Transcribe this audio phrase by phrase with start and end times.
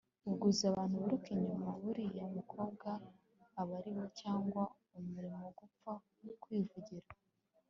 [0.27, 2.89] ubwo uzi abantu biruka inyuma yuriya mukobwa
[3.61, 4.63] abaribo cyangwa
[4.95, 5.91] urimo gupfa
[6.43, 7.07] kwivugira